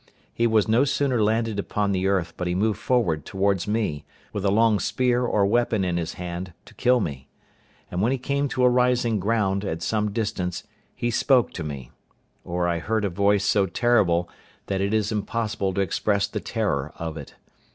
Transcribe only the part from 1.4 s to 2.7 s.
upon the earth, but he